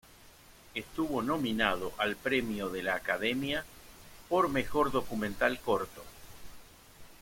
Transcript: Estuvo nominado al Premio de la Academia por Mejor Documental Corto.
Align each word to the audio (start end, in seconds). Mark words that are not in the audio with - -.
Estuvo 0.73 1.21
nominado 1.21 1.93
al 1.99 2.15
Premio 2.15 2.69
de 2.71 2.81
la 2.81 2.95
Academia 2.95 3.63
por 4.29 4.49
Mejor 4.49 4.91
Documental 4.91 5.59
Corto. 5.59 6.01